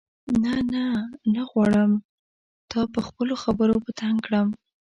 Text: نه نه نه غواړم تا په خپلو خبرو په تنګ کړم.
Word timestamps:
نه 0.43 0.53
نه 0.73 0.85
نه 1.33 1.41
غواړم 1.51 1.91
تا 2.71 2.79
په 2.93 2.99
خپلو 3.07 3.33
خبرو 3.43 3.75
په 3.85 3.91
تنګ 3.99 4.17
کړم. 4.25 4.47